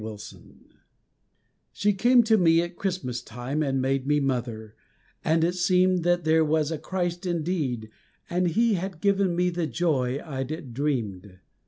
[0.01, 0.63] A Christmas Child
[1.73, 4.73] SHE came to me at Christmas time and made me mother,
[5.23, 7.91] and it seemed There was a Christ indeed
[8.27, 11.37] and He had given me the joy I'd dreamed.